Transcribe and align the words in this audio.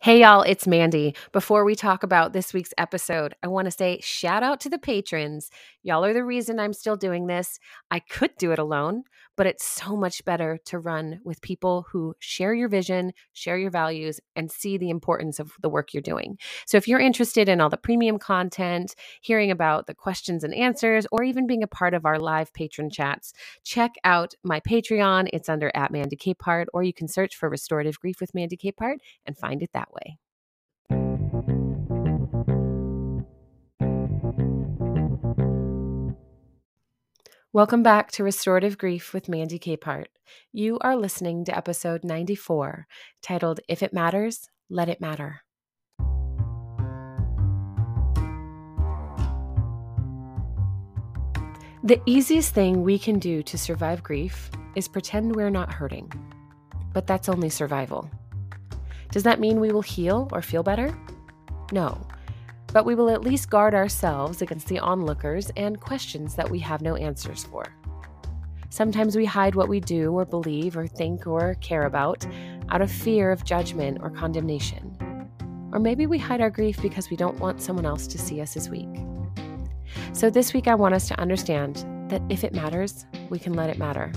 Hey, 0.00 0.20
y'all, 0.20 0.42
it's 0.42 0.66
Mandy. 0.66 1.14
Before 1.32 1.64
we 1.64 1.74
talk 1.74 2.02
about 2.02 2.32
this 2.32 2.54
week's 2.54 2.72
episode, 2.78 3.34
I 3.42 3.48
want 3.48 3.66
to 3.66 3.70
say 3.70 4.00
shout 4.02 4.42
out 4.42 4.58
to 4.60 4.70
the 4.70 4.78
patrons. 4.78 5.50
Y'all 5.82 6.04
are 6.04 6.14
the 6.14 6.24
reason 6.24 6.58
I'm 6.58 6.72
still 6.72 6.96
doing 6.96 7.26
this. 7.26 7.58
I 7.90 7.98
could 8.00 8.30
do 8.38 8.52
it 8.52 8.58
alone, 8.58 9.04
but 9.36 9.46
it's 9.46 9.64
so 9.64 9.96
much 9.96 10.24
better 10.24 10.58
to 10.66 10.78
run 10.78 11.20
with 11.24 11.40
people 11.40 11.86
who 11.90 12.14
share 12.18 12.54
your 12.54 12.68
vision, 12.68 13.12
share 13.32 13.58
your 13.58 13.70
values, 13.70 14.20
and 14.36 14.50
see 14.50 14.76
the 14.76 14.90
importance 14.90 15.38
of 15.38 15.52
the 15.60 15.68
work 15.68 15.92
you're 15.92 16.02
doing. 16.02 16.38
So 16.66 16.76
if 16.76 16.88
you're 16.88 17.00
interested 17.00 17.48
in 17.48 17.60
all 17.60 17.70
the 17.70 17.76
premium 17.76 18.18
content, 18.18 18.94
hearing 19.20 19.50
about 19.50 19.86
the 19.86 19.94
questions 19.94 20.44
and 20.44 20.54
answers, 20.54 21.06
or 21.10 21.22
even 21.22 21.46
being 21.46 21.62
a 21.62 21.68
part 21.68 21.94
of 21.94 22.06
our 22.06 22.18
live 22.18 22.52
patron 22.52 22.90
chats, 22.90 23.32
check 23.62 23.94
out 24.04 24.34
my 24.42 24.60
Patreon. 24.60 25.28
It's 25.32 25.48
under 25.48 25.70
at 25.74 25.90
Mandy 25.90 26.16
Capehart, 26.16 26.66
or 26.72 26.82
you 26.82 26.92
can 26.92 27.08
search 27.08 27.36
for 27.36 27.48
Restorative 27.48 27.98
Grief 28.00 28.20
with 28.20 28.34
Mandy 28.34 28.56
Capehart 28.56 28.98
and 29.26 29.36
find 29.36 29.62
it 29.62 29.70
that 29.72 29.92
way. 29.92 30.18
Welcome 37.54 37.84
back 37.84 38.10
to 38.10 38.24
Restorative 38.24 38.78
Grief 38.78 39.14
with 39.14 39.28
Mandy 39.28 39.60
Capehart. 39.60 40.06
You 40.52 40.76
are 40.80 40.96
listening 40.96 41.44
to 41.44 41.56
episode 41.56 42.02
94, 42.02 42.88
titled 43.22 43.60
If 43.68 43.80
It 43.80 43.92
Matters, 43.92 44.48
Let 44.68 44.88
It 44.88 45.00
Matter. 45.00 45.42
The 51.84 52.00
easiest 52.06 52.52
thing 52.52 52.82
we 52.82 52.98
can 52.98 53.20
do 53.20 53.40
to 53.44 53.56
survive 53.56 54.02
grief 54.02 54.50
is 54.74 54.88
pretend 54.88 55.36
we're 55.36 55.48
not 55.48 55.72
hurting. 55.72 56.12
But 56.92 57.06
that's 57.06 57.28
only 57.28 57.50
survival. 57.50 58.10
Does 59.12 59.22
that 59.22 59.38
mean 59.38 59.60
we 59.60 59.70
will 59.70 59.80
heal 59.80 60.28
or 60.32 60.42
feel 60.42 60.64
better? 60.64 60.92
No 61.70 62.04
but 62.74 62.84
we 62.84 62.96
will 62.96 63.08
at 63.08 63.22
least 63.22 63.48
guard 63.48 63.72
ourselves 63.72 64.42
against 64.42 64.66
the 64.66 64.80
onlookers 64.80 65.48
and 65.56 65.80
questions 65.80 66.34
that 66.34 66.50
we 66.50 66.58
have 66.58 66.82
no 66.82 66.96
answers 66.96 67.44
for. 67.44 67.64
Sometimes 68.68 69.14
we 69.14 69.24
hide 69.24 69.54
what 69.54 69.68
we 69.68 69.78
do 69.78 70.10
or 70.10 70.24
believe 70.24 70.76
or 70.76 70.88
think 70.88 71.24
or 71.24 71.54
care 71.60 71.84
about 71.84 72.26
out 72.70 72.82
of 72.82 72.90
fear 72.90 73.30
of 73.30 73.44
judgment 73.44 73.98
or 74.02 74.10
condemnation. 74.10 74.98
Or 75.72 75.78
maybe 75.78 76.06
we 76.06 76.18
hide 76.18 76.40
our 76.40 76.50
grief 76.50 76.82
because 76.82 77.10
we 77.10 77.16
don't 77.16 77.38
want 77.38 77.62
someone 77.62 77.86
else 77.86 78.08
to 78.08 78.18
see 78.18 78.40
us 78.40 78.56
as 78.56 78.68
weak. 78.68 78.88
So, 80.12 80.28
this 80.28 80.52
week, 80.52 80.66
I 80.66 80.74
want 80.74 80.94
us 80.94 81.06
to 81.08 81.20
understand 81.20 81.84
that 82.10 82.22
if 82.28 82.42
it 82.42 82.54
matters, 82.54 83.06
we 83.30 83.38
can 83.38 83.54
let 83.54 83.70
it 83.70 83.78
matter, 83.78 84.10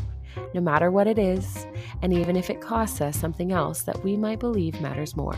no 0.55 0.61
matter 0.61 0.89
what 0.89 1.05
it 1.05 1.19
is, 1.19 1.67
and 2.01 2.11
even 2.11 2.35
if 2.35 2.49
it 2.49 2.61
costs 2.61 3.01
us 3.01 3.15
something 3.15 3.51
else 3.51 3.83
that 3.83 4.03
we 4.03 4.17
might 4.17 4.39
believe 4.39 4.81
matters 4.81 5.15
more. 5.15 5.35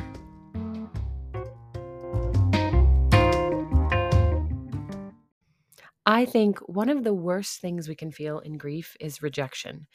I 6.19 6.25
think 6.25 6.59
one 6.67 6.89
of 6.89 7.05
the 7.05 7.13
worst 7.13 7.61
things 7.61 7.87
we 7.87 7.95
can 7.95 8.11
feel 8.11 8.39
in 8.39 8.57
grief 8.57 8.97
is 8.99 9.21
rejection. 9.21 9.87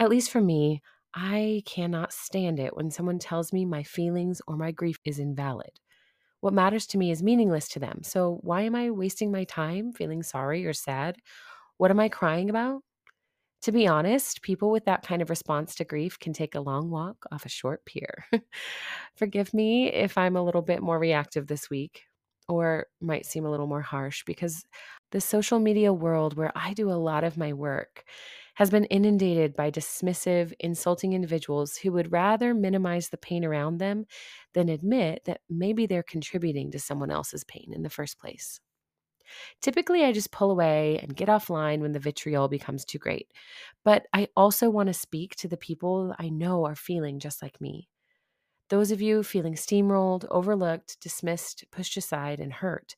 At 0.00 0.10
least 0.10 0.32
for 0.32 0.40
me, 0.40 0.82
I 1.14 1.62
cannot 1.64 2.12
stand 2.12 2.58
it 2.58 2.74
when 2.74 2.90
someone 2.90 3.20
tells 3.20 3.52
me 3.52 3.64
my 3.64 3.84
feelings 3.84 4.42
or 4.48 4.56
my 4.56 4.72
grief 4.72 4.98
is 5.04 5.20
invalid. 5.20 5.70
What 6.40 6.54
matters 6.54 6.88
to 6.88 6.98
me 6.98 7.12
is 7.12 7.22
meaningless 7.22 7.68
to 7.68 7.78
them. 7.78 8.02
So 8.02 8.40
why 8.42 8.62
am 8.62 8.74
I 8.74 8.90
wasting 8.90 9.30
my 9.30 9.44
time 9.44 9.92
feeling 9.92 10.24
sorry 10.24 10.66
or 10.66 10.72
sad? 10.72 11.18
What 11.76 11.92
am 11.92 12.00
I 12.00 12.08
crying 12.08 12.50
about? 12.50 12.82
To 13.62 13.72
be 13.72 13.86
honest, 13.86 14.42
people 14.42 14.72
with 14.72 14.86
that 14.86 15.06
kind 15.06 15.22
of 15.22 15.30
response 15.30 15.76
to 15.76 15.84
grief 15.84 16.18
can 16.18 16.32
take 16.32 16.56
a 16.56 16.60
long 16.60 16.90
walk 16.90 17.26
off 17.30 17.46
a 17.46 17.50
short 17.50 17.84
pier. 17.84 18.24
Forgive 19.14 19.54
me 19.54 19.92
if 19.92 20.18
I'm 20.18 20.36
a 20.36 20.42
little 20.42 20.62
bit 20.62 20.82
more 20.82 20.98
reactive 20.98 21.46
this 21.46 21.70
week 21.70 22.02
or 22.48 22.86
might 23.00 23.26
seem 23.26 23.46
a 23.46 23.50
little 23.50 23.68
more 23.68 23.82
harsh 23.82 24.24
because 24.24 24.64
the 25.10 25.20
social 25.20 25.58
media 25.60 25.92
world 25.92 26.36
where 26.36 26.52
I 26.54 26.74
do 26.74 26.90
a 26.90 26.94
lot 26.94 27.24
of 27.24 27.36
my 27.36 27.52
work 27.52 28.04
has 28.54 28.70
been 28.70 28.84
inundated 28.86 29.56
by 29.56 29.70
dismissive, 29.70 30.52
insulting 30.60 31.12
individuals 31.12 31.76
who 31.76 31.92
would 31.92 32.12
rather 32.12 32.54
minimize 32.54 33.08
the 33.08 33.16
pain 33.16 33.44
around 33.44 33.78
them 33.78 34.06
than 34.54 34.68
admit 34.68 35.22
that 35.24 35.40
maybe 35.48 35.86
they're 35.86 36.02
contributing 36.02 36.70
to 36.72 36.78
someone 36.78 37.10
else's 37.10 37.44
pain 37.44 37.72
in 37.74 37.82
the 37.82 37.90
first 37.90 38.18
place. 38.18 38.60
Typically, 39.60 40.04
I 40.04 40.12
just 40.12 40.30
pull 40.32 40.50
away 40.50 40.98
and 40.98 41.14
get 41.16 41.28
offline 41.28 41.80
when 41.80 41.92
the 41.92 41.98
vitriol 41.98 42.48
becomes 42.48 42.84
too 42.84 42.98
great. 42.98 43.30
But 43.84 44.06
I 44.12 44.28
also 44.36 44.70
want 44.70 44.88
to 44.88 44.94
speak 44.94 45.36
to 45.36 45.48
the 45.48 45.56
people 45.56 46.14
I 46.18 46.28
know 46.28 46.64
are 46.66 46.74
feeling 46.76 47.18
just 47.18 47.42
like 47.42 47.60
me. 47.60 47.88
Those 48.70 48.90
of 48.90 49.02
you 49.02 49.22
feeling 49.22 49.54
steamrolled, 49.54 50.26
overlooked, 50.30 51.00
dismissed, 51.00 51.64
pushed 51.72 51.96
aside, 51.96 52.40
and 52.40 52.52
hurt 52.52 52.96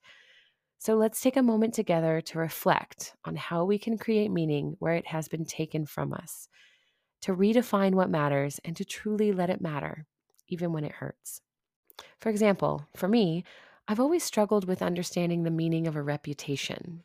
so 0.82 0.96
let's 0.96 1.20
take 1.20 1.36
a 1.36 1.42
moment 1.44 1.74
together 1.74 2.20
to 2.20 2.40
reflect 2.40 3.14
on 3.24 3.36
how 3.36 3.64
we 3.64 3.78
can 3.78 3.96
create 3.96 4.32
meaning 4.32 4.74
where 4.80 4.94
it 4.94 5.06
has 5.06 5.28
been 5.28 5.44
taken 5.44 5.86
from 5.86 6.12
us, 6.12 6.48
to 7.20 7.36
redefine 7.36 7.92
what 7.94 8.10
matters 8.10 8.58
and 8.64 8.74
to 8.74 8.84
truly 8.84 9.30
let 9.30 9.48
it 9.48 9.60
matter, 9.60 10.06
even 10.48 10.72
when 10.72 10.82
it 10.82 10.90
hurts. 10.90 11.40
For 12.18 12.30
example, 12.30 12.88
for 12.96 13.06
me, 13.06 13.44
I've 13.86 14.00
always 14.00 14.24
struggled 14.24 14.66
with 14.66 14.82
understanding 14.82 15.44
the 15.44 15.52
meaning 15.52 15.86
of 15.86 15.94
a 15.94 16.02
reputation. 16.02 17.04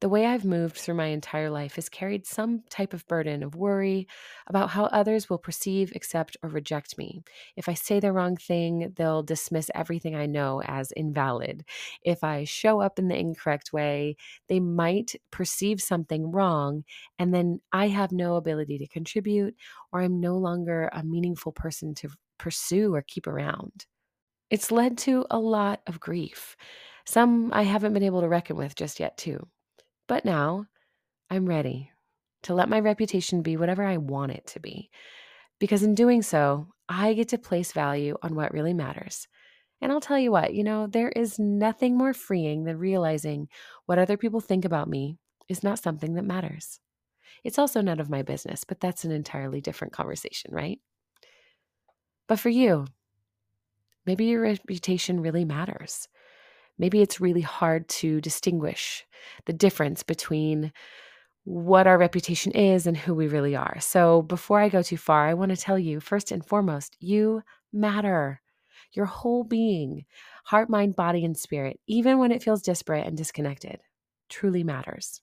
The 0.00 0.08
way 0.08 0.24
I've 0.24 0.46
moved 0.46 0.78
through 0.78 0.94
my 0.94 1.06
entire 1.08 1.50
life 1.50 1.74
has 1.74 1.90
carried 1.90 2.26
some 2.26 2.62
type 2.70 2.94
of 2.94 3.06
burden 3.06 3.42
of 3.42 3.54
worry 3.54 4.08
about 4.46 4.70
how 4.70 4.84
others 4.86 5.28
will 5.28 5.36
perceive, 5.38 5.92
accept, 5.94 6.38
or 6.42 6.48
reject 6.48 6.96
me. 6.96 7.22
If 7.54 7.68
I 7.68 7.74
say 7.74 8.00
the 8.00 8.10
wrong 8.12 8.36
thing, 8.36 8.94
they'll 8.96 9.22
dismiss 9.22 9.70
everything 9.74 10.16
I 10.16 10.24
know 10.24 10.62
as 10.62 10.90
invalid. 10.92 11.66
If 12.02 12.24
I 12.24 12.44
show 12.44 12.80
up 12.80 12.98
in 12.98 13.08
the 13.08 13.16
incorrect 13.18 13.74
way, 13.74 14.16
they 14.48 14.58
might 14.58 15.16
perceive 15.30 15.82
something 15.82 16.32
wrong, 16.32 16.84
and 17.18 17.34
then 17.34 17.60
I 17.70 17.88
have 17.88 18.10
no 18.10 18.36
ability 18.36 18.78
to 18.78 18.86
contribute, 18.86 19.54
or 19.92 20.00
I'm 20.00 20.18
no 20.18 20.38
longer 20.38 20.88
a 20.94 21.02
meaningful 21.04 21.52
person 21.52 21.94
to 21.96 22.08
pursue 22.38 22.94
or 22.94 23.02
keep 23.02 23.26
around. 23.26 23.84
It's 24.50 24.70
led 24.72 24.98
to 24.98 25.26
a 25.30 25.38
lot 25.40 25.82
of 25.86 26.00
grief. 26.00 26.56
Some 27.06 27.52
I 27.52 27.64
haven't 27.64 27.94
been 27.94 28.02
able 28.04 28.22
to 28.22 28.28
reckon 28.28 28.56
with 28.56 28.74
just 28.76 29.00
yet, 29.00 29.18
too. 29.18 29.48
But 30.10 30.24
now 30.24 30.66
I'm 31.30 31.46
ready 31.46 31.92
to 32.42 32.52
let 32.52 32.68
my 32.68 32.80
reputation 32.80 33.42
be 33.42 33.56
whatever 33.56 33.84
I 33.84 33.98
want 33.98 34.32
it 34.32 34.44
to 34.48 34.58
be. 34.58 34.90
Because 35.60 35.84
in 35.84 35.94
doing 35.94 36.22
so, 36.22 36.66
I 36.88 37.12
get 37.12 37.28
to 37.28 37.38
place 37.38 37.70
value 37.70 38.16
on 38.20 38.34
what 38.34 38.52
really 38.52 38.74
matters. 38.74 39.28
And 39.80 39.92
I'll 39.92 40.00
tell 40.00 40.18
you 40.18 40.32
what, 40.32 40.52
you 40.52 40.64
know, 40.64 40.88
there 40.88 41.10
is 41.10 41.38
nothing 41.38 41.96
more 41.96 42.12
freeing 42.12 42.64
than 42.64 42.76
realizing 42.76 43.46
what 43.86 44.00
other 44.00 44.16
people 44.16 44.40
think 44.40 44.64
about 44.64 44.88
me 44.88 45.16
is 45.48 45.62
not 45.62 45.78
something 45.78 46.14
that 46.14 46.24
matters. 46.24 46.80
It's 47.44 47.60
also 47.60 47.80
none 47.80 48.00
of 48.00 48.10
my 48.10 48.22
business, 48.22 48.64
but 48.64 48.80
that's 48.80 49.04
an 49.04 49.12
entirely 49.12 49.60
different 49.60 49.92
conversation, 49.92 50.52
right? 50.52 50.80
But 52.26 52.40
for 52.40 52.48
you, 52.48 52.84
maybe 54.06 54.24
your 54.24 54.42
reputation 54.42 55.20
really 55.20 55.44
matters 55.44 56.08
maybe 56.80 57.02
it's 57.02 57.20
really 57.20 57.42
hard 57.42 57.88
to 57.88 58.20
distinguish 58.22 59.06
the 59.46 59.52
difference 59.52 60.02
between 60.02 60.72
what 61.44 61.86
our 61.86 61.98
reputation 61.98 62.52
is 62.52 62.86
and 62.86 62.96
who 62.96 63.14
we 63.14 63.28
really 63.28 63.54
are. 63.54 63.78
So, 63.80 64.22
before 64.22 64.60
I 64.60 64.68
go 64.68 64.82
too 64.82 64.96
far, 64.96 65.28
I 65.28 65.34
want 65.34 65.50
to 65.50 65.56
tell 65.56 65.78
you 65.78 66.00
first 66.00 66.32
and 66.32 66.44
foremost, 66.44 66.96
you 67.00 67.42
matter. 67.72 68.40
Your 68.92 69.06
whole 69.06 69.44
being, 69.44 70.04
heart, 70.44 70.68
mind, 70.68 70.96
body, 70.96 71.24
and 71.24 71.36
spirit, 71.36 71.78
even 71.86 72.18
when 72.18 72.32
it 72.32 72.42
feels 72.42 72.62
disparate 72.62 73.06
and 73.06 73.16
disconnected, 73.16 73.80
truly 74.28 74.64
matters. 74.64 75.20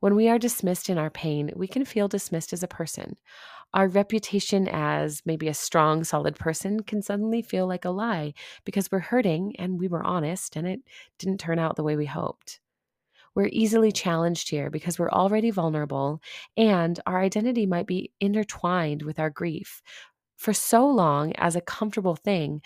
When 0.00 0.14
we 0.14 0.28
are 0.28 0.38
dismissed 0.38 0.90
in 0.90 0.98
our 0.98 1.10
pain, 1.10 1.50
we 1.56 1.66
can 1.66 1.84
feel 1.84 2.08
dismissed 2.08 2.52
as 2.52 2.62
a 2.62 2.68
person. 2.68 3.16
Our 3.74 3.88
reputation 3.88 4.68
as 4.68 5.22
maybe 5.24 5.48
a 5.48 5.54
strong, 5.54 6.04
solid 6.04 6.36
person 6.36 6.80
can 6.82 7.02
suddenly 7.02 7.42
feel 7.42 7.66
like 7.66 7.84
a 7.84 7.90
lie 7.90 8.34
because 8.64 8.90
we're 8.90 8.98
hurting 9.00 9.56
and 9.58 9.78
we 9.78 9.88
were 9.88 10.02
honest 10.02 10.56
and 10.56 10.66
it 10.66 10.80
didn't 11.18 11.40
turn 11.40 11.58
out 11.58 11.76
the 11.76 11.82
way 11.82 11.96
we 11.96 12.06
hoped. 12.06 12.60
We're 13.34 13.48
easily 13.52 13.92
challenged 13.92 14.50
here 14.50 14.70
because 14.70 14.98
we're 14.98 15.10
already 15.10 15.50
vulnerable 15.50 16.20
and 16.56 17.00
our 17.06 17.20
identity 17.20 17.66
might 17.66 17.86
be 17.86 18.12
intertwined 18.20 19.02
with 19.02 19.18
our 19.18 19.30
grief 19.30 19.82
for 20.36 20.52
so 20.52 20.86
long 20.86 21.32
as 21.36 21.56
a 21.56 21.60
comfortable 21.60 22.16
thing 22.16 22.62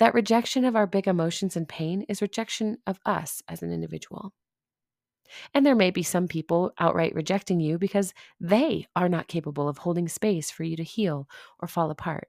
that 0.00 0.14
rejection 0.14 0.64
of 0.64 0.76
our 0.76 0.86
big 0.86 1.08
emotions 1.08 1.56
and 1.56 1.68
pain 1.68 2.02
is 2.08 2.22
rejection 2.22 2.78
of 2.86 2.98
us 3.06 3.42
as 3.48 3.62
an 3.62 3.72
individual. 3.72 4.32
And 5.54 5.64
there 5.64 5.74
may 5.74 5.90
be 5.90 6.02
some 6.02 6.28
people 6.28 6.72
outright 6.78 7.14
rejecting 7.14 7.60
you 7.60 7.78
because 7.78 8.14
they 8.40 8.86
are 8.94 9.08
not 9.08 9.28
capable 9.28 9.68
of 9.68 9.78
holding 9.78 10.08
space 10.08 10.50
for 10.50 10.64
you 10.64 10.76
to 10.76 10.82
heal 10.82 11.28
or 11.60 11.68
fall 11.68 11.90
apart. 11.90 12.28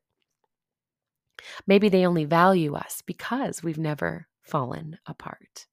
Maybe 1.67 1.89
they 1.89 2.05
only 2.05 2.25
value 2.25 2.75
us 2.75 3.01
because 3.05 3.63
we've 3.63 3.77
never 3.77 4.27
fallen 4.41 4.97
apart. 5.05 5.67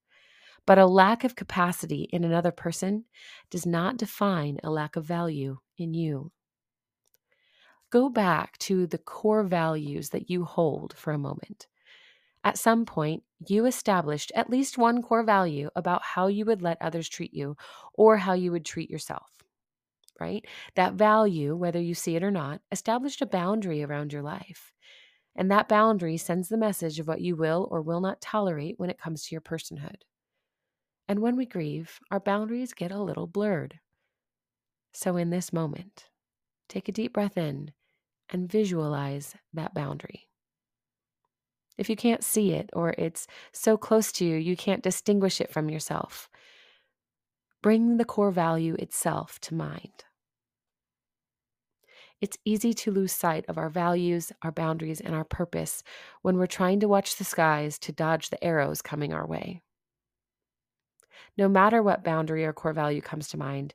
But 0.66 0.78
a 0.78 0.86
lack 0.86 1.24
of 1.24 1.36
capacity 1.36 2.08
in 2.12 2.24
another 2.24 2.52
person 2.52 3.04
does 3.50 3.66
not 3.66 3.96
define 3.96 4.58
a 4.62 4.70
lack 4.70 4.96
of 4.96 5.04
value 5.04 5.58
in 5.76 5.94
you. 5.94 6.32
Go 7.90 8.08
back 8.08 8.56
to 8.58 8.86
the 8.86 8.98
core 8.98 9.42
values 9.42 10.10
that 10.10 10.30
you 10.30 10.44
hold 10.44 10.94
for 10.96 11.12
a 11.12 11.18
moment. 11.18 11.66
At 12.44 12.58
some 12.58 12.86
point, 12.86 13.22
you 13.46 13.66
established 13.66 14.32
at 14.34 14.50
least 14.50 14.78
one 14.78 15.02
core 15.02 15.22
value 15.22 15.70
about 15.76 16.02
how 16.02 16.26
you 16.28 16.44
would 16.46 16.62
let 16.62 16.80
others 16.80 17.08
treat 17.08 17.34
you 17.34 17.56
or 17.94 18.16
how 18.18 18.32
you 18.34 18.52
would 18.52 18.64
treat 18.64 18.90
yourself, 18.90 19.30
right? 20.20 20.46
That 20.76 20.94
value, 20.94 21.56
whether 21.56 21.80
you 21.80 21.94
see 21.94 22.16
it 22.16 22.22
or 22.22 22.30
not, 22.30 22.62
established 22.72 23.22
a 23.22 23.26
boundary 23.26 23.82
around 23.82 24.12
your 24.12 24.22
life. 24.22 24.72
And 25.36 25.50
that 25.50 25.68
boundary 25.68 26.16
sends 26.16 26.48
the 26.48 26.56
message 26.56 26.98
of 27.00 27.08
what 27.08 27.20
you 27.20 27.36
will 27.36 27.68
or 27.70 27.82
will 27.82 28.00
not 28.00 28.20
tolerate 28.20 28.78
when 28.78 28.90
it 28.90 28.98
comes 28.98 29.24
to 29.24 29.34
your 29.34 29.42
personhood. 29.42 30.02
And 31.08 31.20
when 31.20 31.36
we 31.36 31.44
grieve, 31.44 32.00
our 32.10 32.20
boundaries 32.20 32.72
get 32.72 32.90
a 32.90 33.02
little 33.02 33.26
blurred. 33.26 33.80
So, 34.92 35.16
in 35.16 35.30
this 35.30 35.52
moment, 35.52 36.08
take 36.68 36.88
a 36.88 36.92
deep 36.92 37.12
breath 37.12 37.36
in 37.36 37.72
and 38.30 38.50
visualize 38.50 39.36
that 39.52 39.74
boundary. 39.74 40.29
If 41.78 41.88
you 41.88 41.96
can't 41.96 42.24
see 42.24 42.52
it 42.52 42.70
or 42.72 42.94
it's 42.98 43.26
so 43.52 43.76
close 43.76 44.12
to 44.12 44.24
you, 44.24 44.36
you 44.36 44.56
can't 44.56 44.82
distinguish 44.82 45.40
it 45.40 45.52
from 45.52 45.70
yourself, 45.70 46.28
bring 47.62 47.96
the 47.96 48.04
core 48.04 48.30
value 48.30 48.74
itself 48.74 49.38
to 49.40 49.54
mind. 49.54 50.04
It's 52.20 52.36
easy 52.44 52.74
to 52.74 52.90
lose 52.90 53.12
sight 53.12 53.46
of 53.48 53.56
our 53.56 53.70
values, 53.70 54.30
our 54.42 54.52
boundaries, 54.52 55.00
and 55.00 55.14
our 55.14 55.24
purpose 55.24 55.82
when 56.20 56.36
we're 56.36 56.46
trying 56.46 56.80
to 56.80 56.88
watch 56.88 57.16
the 57.16 57.24
skies 57.24 57.78
to 57.80 57.92
dodge 57.92 58.28
the 58.28 58.42
arrows 58.44 58.82
coming 58.82 59.14
our 59.14 59.26
way. 59.26 59.62
No 61.38 61.48
matter 61.48 61.82
what 61.82 62.04
boundary 62.04 62.44
or 62.44 62.52
core 62.52 62.74
value 62.74 63.00
comes 63.00 63.28
to 63.28 63.38
mind, 63.38 63.72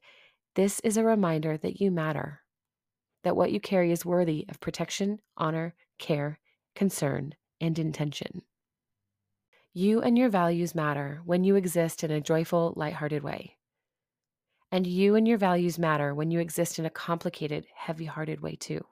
this 0.53 0.80
is 0.81 0.95
a 0.95 1.03
reminder 1.03 1.57
that 1.57 1.81
you 1.81 1.89
matter, 1.89 2.42
that 3.24 3.36
what 3.36 3.51
you 3.51 3.59
carry 3.59 3.92
is 3.92 4.06
worthy 4.06 4.45
of 4.47 4.59
protection, 4.59 5.19
honor, 5.38 5.74
care, 5.97 6.39
concern, 6.75 7.33
and 7.60 7.78
intention. 7.80 8.44
You 9.74 10.02
and 10.02 10.18
your 10.18 10.30
values 10.30 10.74
matter 10.74 11.22
when 11.25 11.44
you 11.44 11.56
exist 11.56 12.04
in 12.04 12.12
a 12.12 12.22
joyful, 12.22 12.74
lighthearted 12.75 13.24
way. 13.24 13.57
And 14.72 14.88
you 14.88 15.16
and 15.16 15.28
your 15.28 15.38
values 15.38 15.78
matter 15.78 16.16
when 16.16 16.31
you 16.31 16.40
exist 16.40 16.80
in 16.80 16.86
a 16.86 16.90
complicated, 16.90 17.66
heavy 17.75 18.06
hearted 18.06 18.42
way 18.42 18.56
too. 18.56 18.86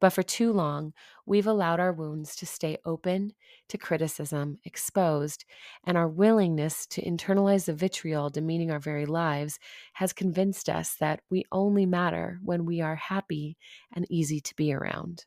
But 0.00 0.10
for 0.10 0.22
too 0.22 0.52
long, 0.52 0.92
we've 1.24 1.46
allowed 1.46 1.80
our 1.80 1.92
wounds 1.92 2.36
to 2.36 2.46
stay 2.46 2.78
open 2.84 3.32
to 3.68 3.78
criticism, 3.78 4.58
exposed, 4.64 5.44
and 5.84 5.96
our 5.96 6.08
willingness 6.08 6.86
to 6.88 7.02
internalize 7.02 7.66
the 7.66 7.74
vitriol 7.74 8.28
demeaning 8.28 8.70
our 8.70 8.80
very 8.80 9.06
lives 9.06 9.58
has 9.94 10.12
convinced 10.12 10.68
us 10.68 10.96
that 10.96 11.20
we 11.30 11.44
only 11.52 11.86
matter 11.86 12.38
when 12.42 12.66
we 12.66 12.80
are 12.80 12.96
happy 12.96 13.56
and 13.94 14.06
easy 14.10 14.40
to 14.40 14.54
be 14.56 14.74
around. 14.74 15.24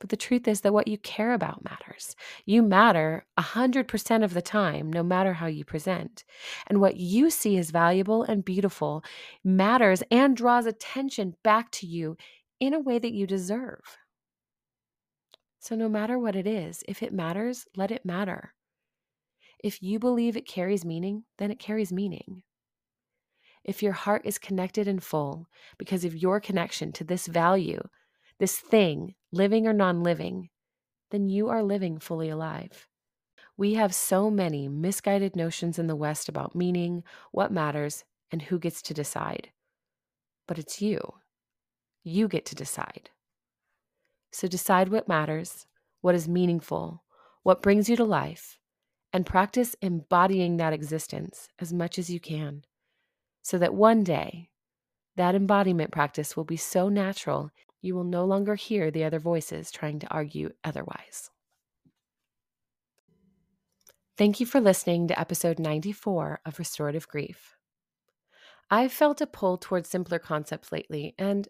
But 0.00 0.10
the 0.10 0.16
truth 0.16 0.46
is 0.46 0.60
that 0.60 0.72
what 0.72 0.88
you 0.88 0.96
care 0.98 1.32
about 1.32 1.64
matters. 1.64 2.14
You 2.46 2.62
matter 2.62 3.26
100% 3.38 4.24
of 4.24 4.34
the 4.34 4.42
time, 4.42 4.92
no 4.92 5.02
matter 5.02 5.34
how 5.34 5.46
you 5.46 5.64
present. 5.64 6.24
And 6.68 6.80
what 6.80 6.96
you 6.96 7.30
see 7.30 7.56
as 7.58 7.70
valuable 7.70 8.22
and 8.22 8.44
beautiful 8.44 9.02
matters 9.42 10.02
and 10.10 10.36
draws 10.36 10.66
attention 10.66 11.34
back 11.42 11.70
to 11.72 11.86
you 11.86 12.16
in 12.60 12.74
a 12.74 12.80
way 12.80 12.98
that 12.98 13.12
you 13.12 13.26
deserve. 13.26 13.98
So, 15.60 15.74
no 15.74 15.88
matter 15.88 16.18
what 16.18 16.36
it 16.36 16.46
is, 16.46 16.84
if 16.86 17.02
it 17.02 17.12
matters, 17.12 17.66
let 17.76 17.90
it 17.90 18.04
matter. 18.04 18.54
If 19.62 19.82
you 19.82 19.98
believe 19.98 20.36
it 20.36 20.46
carries 20.46 20.84
meaning, 20.84 21.24
then 21.38 21.50
it 21.50 21.58
carries 21.58 21.92
meaning. 21.92 22.42
If 23.64 23.82
your 23.82 23.92
heart 23.92 24.22
is 24.24 24.38
connected 24.38 24.86
and 24.86 25.02
full 25.02 25.48
because 25.76 26.04
of 26.04 26.16
your 26.16 26.40
connection 26.40 26.92
to 26.92 27.04
this 27.04 27.26
value, 27.26 27.82
this 28.38 28.56
thing, 28.56 29.14
living 29.32 29.66
or 29.66 29.72
non 29.72 30.02
living, 30.02 30.50
then 31.10 31.28
you 31.28 31.48
are 31.48 31.62
living 31.62 31.98
fully 31.98 32.28
alive. 32.28 32.86
We 33.56 33.74
have 33.74 33.94
so 33.94 34.30
many 34.30 34.68
misguided 34.68 35.34
notions 35.34 35.78
in 35.78 35.86
the 35.86 35.96
West 35.96 36.28
about 36.28 36.54
meaning, 36.54 37.02
what 37.32 37.52
matters, 37.52 38.04
and 38.30 38.42
who 38.42 38.58
gets 38.58 38.82
to 38.82 38.94
decide. 38.94 39.50
But 40.46 40.58
it's 40.58 40.80
you. 40.80 41.14
You 42.04 42.28
get 42.28 42.46
to 42.46 42.54
decide. 42.54 43.10
So 44.32 44.46
decide 44.46 44.90
what 44.90 45.08
matters, 45.08 45.66
what 46.00 46.14
is 46.14 46.28
meaningful, 46.28 47.02
what 47.42 47.62
brings 47.62 47.88
you 47.88 47.96
to 47.96 48.04
life, 48.04 48.58
and 49.12 49.26
practice 49.26 49.74
embodying 49.80 50.58
that 50.58 50.72
existence 50.72 51.48
as 51.58 51.72
much 51.72 51.98
as 51.98 52.10
you 52.10 52.20
can 52.20 52.62
so 53.42 53.58
that 53.58 53.74
one 53.74 54.04
day 54.04 54.50
that 55.16 55.34
embodiment 55.34 55.90
practice 55.90 56.36
will 56.36 56.44
be 56.44 56.56
so 56.56 56.88
natural 56.88 57.50
you 57.80 57.94
will 57.94 58.04
no 58.04 58.24
longer 58.24 58.54
hear 58.54 58.90
the 58.90 59.04
other 59.04 59.18
voices 59.18 59.70
trying 59.70 59.98
to 60.00 60.08
argue 60.08 60.50
otherwise. 60.64 61.30
Thank 64.16 64.40
you 64.40 64.46
for 64.46 64.60
listening 64.60 65.08
to 65.08 65.20
episode 65.20 65.60
94 65.60 66.40
of 66.44 66.58
Restorative 66.58 67.06
Grief. 67.06 67.56
I've 68.70 68.92
felt 68.92 69.20
a 69.20 69.26
pull 69.26 69.56
towards 69.58 69.88
simpler 69.88 70.18
concepts 70.18 70.72
lately, 70.72 71.14
and 71.18 71.48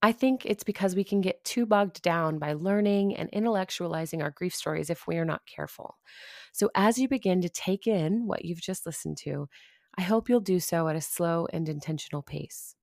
I 0.00 0.12
think 0.12 0.46
it's 0.46 0.62
because 0.62 0.94
we 0.94 1.02
can 1.02 1.20
get 1.20 1.44
too 1.44 1.66
bogged 1.66 2.00
down 2.02 2.38
by 2.38 2.52
learning 2.52 3.16
and 3.16 3.30
intellectualizing 3.32 4.22
our 4.22 4.30
grief 4.30 4.54
stories 4.54 4.90
if 4.90 5.08
we 5.08 5.16
are 5.18 5.24
not 5.24 5.42
careful. 5.44 5.96
So, 6.52 6.70
as 6.76 6.98
you 6.98 7.08
begin 7.08 7.40
to 7.42 7.48
take 7.48 7.86
in 7.88 8.26
what 8.26 8.44
you've 8.44 8.60
just 8.60 8.86
listened 8.86 9.16
to, 9.24 9.48
I 9.98 10.02
hope 10.02 10.28
you'll 10.28 10.40
do 10.40 10.60
so 10.60 10.86
at 10.86 10.94
a 10.94 11.00
slow 11.00 11.48
and 11.52 11.68
intentional 11.68 12.22
pace. 12.22 12.76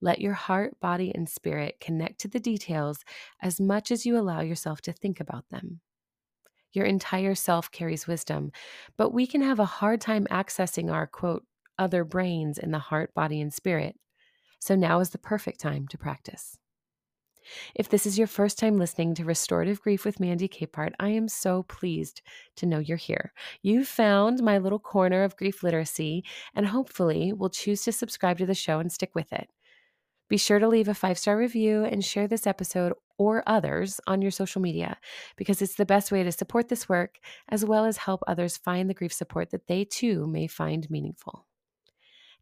Let 0.00 0.20
your 0.20 0.32
heart, 0.32 0.80
body, 0.80 1.12
and 1.14 1.28
spirit 1.28 1.78
connect 1.80 2.20
to 2.20 2.28
the 2.28 2.40
details 2.40 3.04
as 3.42 3.60
much 3.60 3.90
as 3.90 4.06
you 4.06 4.18
allow 4.18 4.40
yourself 4.40 4.80
to 4.82 4.92
think 4.92 5.20
about 5.20 5.48
them. 5.50 5.80
Your 6.72 6.86
entire 6.86 7.34
self 7.34 7.70
carries 7.70 8.06
wisdom, 8.06 8.52
but 8.96 9.12
we 9.12 9.26
can 9.26 9.42
have 9.42 9.58
a 9.58 9.64
hard 9.64 10.00
time 10.00 10.26
accessing 10.30 10.92
our 10.92 11.06
quote, 11.06 11.44
other 11.78 12.04
brains 12.04 12.58
in 12.58 12.70
the 12.70 12.78
heart, 12.78 13.12
body, 13.14 13.40
and 13.40 13.52
spirit. 13.52 13.96
So 14.60 14.74
now 14.74 15.00
is 15.00 15.10
the 15.10 15.18
perfect 15.18 15.60
time 15.60 15.88
to 15.88 15.98
practice. 15.98 16.58
If 17.74 17.88
this 17.88 18.06
is 18.06 18.18
your 18.18 18.26
first 18.26 18.58
time 18.58 18.76
listening 18.76 19.14
to 19.14 19.24
Restorative 19.24 19.80
Grief 19.80 20.04
with 20.04 20.20
Mandy 20.20 20.48
Capehart, 20.48 20.92
I 21.00 21.08
am 21.08 21.28
so 21.28 21.64
pleased 21.64 22.22
to 22.56 22.66
know 22.66 22.78
you're 22.78 22.96
here. 22.96 23.32
You've 23.62 23.88
found 23.88 24.42
my 24.42 24.58
little 24.58 24.78
corner 24.78 25.24
of 25.24 25.36
grief 25.36 25.62
literacy 25.62 26.24
and 26.54 26.66
hopefully 26.66 27.32
will 27.32 27.50
choose 27.50 27.82
to 27.82 27.92
subscribe 27.92 28.38
to 28.38 28.46
the 28.46 28.54
show 28.54 28.78
and 28.78 28.92
stick 28.92 29.14
with 29.14 29.32
it. 29.32 29.48
Be 30.30 30.36
sure 30.36 30.60
to 30.60 30.68
leave 30.68 30.86
a 30.86 30.94
five 30.94 31.18
star 31.18 31.36
review 31.36 31.84
and 31.84 32.04
share 32.04 32.28
this 32.28 32.46
episode 32.46 32.94
or 33.18 33.42
others 33.48 34.00
on 34.06 34.22
your 34.22 34.30
social 34.30 34.62
media 34.62 34.96
because 35.36 35.60
it's 35.60 35.74
the 35.74 35.84
best 35.84 36.12
way 36.12 36.22
to 36.22 36.30
support 36.30 36.68
this 36.68 36.88
work 36.88 37.18
as 37.48 37.64
well 37.64 37.84
as 37.84 37.96
help 37.96 38.22
others 38.26 38.56
find 38.56 38.88
the 38.88 38.94
grief 38.94 39.12
support 39.12 39.50
that 39.50 39.66
they 39.66 39.84
too 39.84 40.28
may 40.28 40.46
find 40.46 40.88
meaningful. 40.88 41.46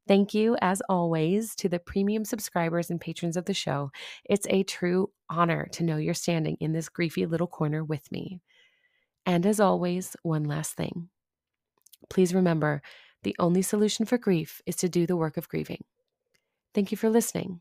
Thank 0.07 0.35
you, 0.35 0.57
as 0.61 0.83
always, 0.89 1.55
to 1.57 1.69
the 1.69 1.79
premium 1.79 2.27
subscribers 2.27 2.91
and 2.91 3.01
patrons 3.01 3.39
of 3.39 3.47
the 3.47 3.55
show. 3.55 3.91
It's 4.25 4.47
a 4.51 4.65
true 4.65 5.11
honor 5.31 5.67
to 5.73 5.83
know 5.83 5.97
you're 5.97 6.15
standing 6.15 6.59
in 6.61 6.73
this 6.73 6.91
griefy 6.91 7.29
little 7.29 7.47
corner 7.47 7.83
with 7.83 8.13
me. 8.13 8.41
And 9.25 9.47
as 9.47 9.61
always, 9.61 10.15
one 10.23 10.45
last 10.45 10.75
thing. 10.75 11.09
Please 12.11 12.35
remember 12.35 12.83
the 13.23 13.37
only 13.39 13.63
solution 13.63 14.05
for 14.05 14.19
grief 14.19 14.61
is 14.67 14.77
to 14.77 14.91
do 14.91 15.07
the 15.07 15.17
work 15.17 15.39
of 15.39 15.49
grieving. 15.49 15.85
Thank 16.75 16.91
you 16.91 16.97
for 16.99 17.09
listening. 17.11 17.61